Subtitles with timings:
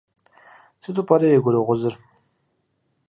[0.81, 1.93] Сыту пӏэрэ и гурыгъузыр?